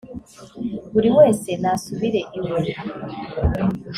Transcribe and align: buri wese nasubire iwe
buri 0.93 1.09
wese 1.17 1.49
nasubire 1.61 2.21
iwe 2.37 2.57